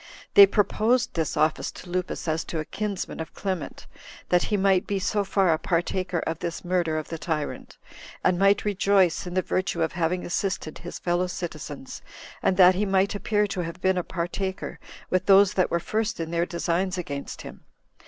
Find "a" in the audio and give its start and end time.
2.57-2.65, 5.53-5.59, 13.99-14.03